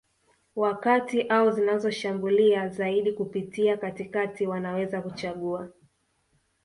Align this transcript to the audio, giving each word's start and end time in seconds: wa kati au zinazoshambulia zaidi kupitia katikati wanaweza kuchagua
wa 0.55 0.75
kati 0.77 1.21
au 1.21 1.51
zinazoshambulia 1.51 2.67
zaidi 2.69 3.11
kupitia 3.13 3.77
katikati 3.77 4.47
wanaweza 4.47 5.01
kuchagua 5.01 5.71